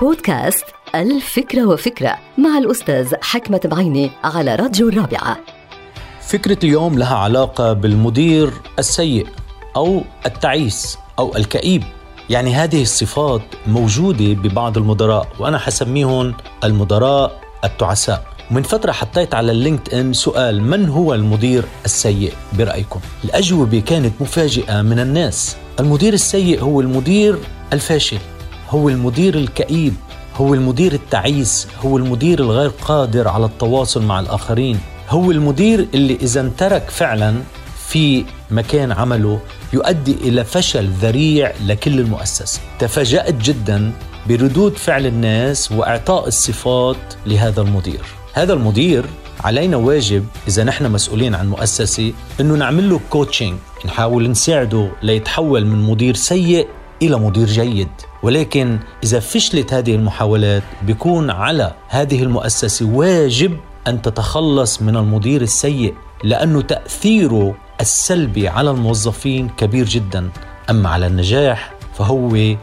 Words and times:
بودكاست 0.00 0.64
الفكرة 0.94 1.66
وفكرة 1.66 2.18
مع 2.38 2.58
الأستاذ 2.58 3.14
حكمة 3.22 3.60
بعيني 3.64 4.10
على 4.24 4.54
راديو 4.54 4.88
الرابعة. 4.88 5.36
فكرة 6.20 6.58
اليوم 6.64 6.98
لها 6.98 7.16
علاقة 7.16 7.72
بالمدير 7.72 8.50
السيء 8.78 9.26
أو 9.76 10.02
التعيس 10.26 10.98
أو 11.18 11.36
الكئيب. 11.36 11.82
يعني 12.30 12.54
هذه 12.54 12.82
الصفات 12.82 13.42
موجودة 13.66 14.32
ببعض 14.32 14.78
المدراء 14.78 15.28
وأنا 15.38 15.58
حسميهم 15.58 16.34
المدراء 16.64 17.40
التعساء. 17.64 18.26
من 18.50 18.62
فترة 18.62 18.92
حطيت 18.92 19.34
على 19.34 19.52
اللينكد 19.52 19.94
إن 19.94 20.12
سؤال 20.12 20.62
من 20.62 20.88
هو 20.88 21.14
المدير 21.14 21.64
السيء 21.84 22.32
برأيكم؟ 22.52 23.00
الأجوبة 23.24 23.80
كانت 23.80 24.12
مفاجئة 24.20 24.82
من 24.82 24.98
الناس. 24.98 25.56
المدير 25.80 26.12
السيء 26.12 26.62
هو 26.62 26.80
المدير 26.80 27.38
الفاشل. 27.72 28.18
هو 28.70 28.88
المدير 28.88 29.34
الكئيب 29.34 29.94
هو 30.36 30.54
المدير 30.54 30.92
التعيس 30.92 31.68
هو 31.84 31.96
المدير 31.96 32.40
الغير 32.40 32.68
قادر 32.68 33.28
على 33.28 33.44
التواصل 33.46 34.02
مع 34.02 34.20
الآخرين. 34.20 34.78
هو 35.08 35.30
المدير 35.30 35.86
اللي 35.94 36.18
إذا 36.22 36.40
انترك 36.40 36.90
فعلا 36.90 37.34
في 37.88 38.24
مكان 38.50 38.92
عمله 38.92 39.40
يؤدي 39.72 40.12
إلى 40.12 40.44
فشل 40.44 40.88
ذريع 40.88 41.52
لكل 41.66 42.00
المؤسسة. 42.00 42.60
تفاجأت 42.78 43.34
جدا 43.34 43.92
بردود 44.28 44.76
فعل 44.76 45.06
الناس 45.06 45.72
وإعطاء 45.72 46.28
الصفات 46.28 46.96
لهذا 47.26 47.60
المدير. 47.60 48.00
هذا 48.32 48.52
المدير 48.52 49.04
علينا 49.40 49.76
واجب 49.76 50.26
إذا 50.48 50.64
نحن 50.64 50.90
مسؤولين 50.92 51.34
عن 51.34 51.48
مؤسسة 51.50 52.12
أنه 52.40 52.54
نعمل 52.54 52.90
له 52.90 53.00
كوتشنج 53.10 53.54
نحاول 53.86 54.30
نساعده 54.30 54.90
ليتحول 55.02 55.66
من 55.66 55.82
مدير 55.82 56.14
سيء 56.14 56.68
إلى 57.02 57.16
مدير 57.16 57.46
جيد. 57.46 57.88
ولكن 58.22 58.78
إذا 59.04 59.20
فشلت 59.20 59.74
هذه 59.74 59.94
المحاولات 59.94 60.62
بيكون 60.82 61.30
على 61.30 61.74
هذه 61.88 62.22
المؤسسة 62.22 62.86
واجب 62.86 63.56
أن 63.86 64.02
تتخلص 64.02 64.82
من 64.82 64.96
المدير 64.96 65.42
السيء 65.42 65.94
لأنه 66.24 66.60
تأثيره 66.60 67.54
السلبي 67.80 68.48
على 68.48 68.70
الموظفين 68.70 69.48
كبير 69.48 69.86
جدا. 69.86 70.30
أما 70.70 70.88
على 70.88 71.06
النجاح 71.06 71.72
فهو 71.98 72.54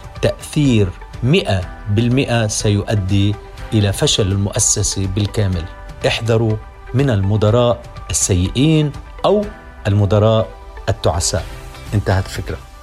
مئة 1.23 1.61
بالمئة 1.89 2.47
سيؤدي 2.47 3.35
إلى 3.73 3.93
فشل 3.93 4.31
المؤسسة 4.31 5.07
بالكامل. 5.07 5.63
احذروا 6.07 6.55
من 6.93 7.09
المدراء 7.09 7.81
السيئين 8.09 8.91
أو 9.25 9.45
المدراء 9.88 10.47
التعساء. 10.89 11.45
انتهت 11.93 12.25
الفكرة. 12.25 12.70